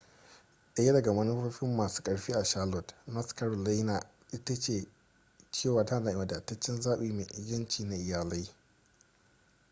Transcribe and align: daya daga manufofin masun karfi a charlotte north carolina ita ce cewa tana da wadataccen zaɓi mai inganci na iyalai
daya 0.75 0.93
daga 0.93 1.13
manufofin 1.13 1.75
masun 1.75 2.03
karfi 2.03 2.33
a 2.33 2.43
charlotte 2.43 2.95
north 3.07 3.33
carolina 3.35 4.01
ita 4.31 4.55
ce 4.55 4.87
cewa 5.51 5.85
tana 5.85 6.11
da 6.11 6.17
wadataccen 6.17 6.81
zaɓi 6.81 7.11
mai 7.13 7.25
inganci 7.37 7.83
na 7.85 7.95
iyalai 7.95 8.49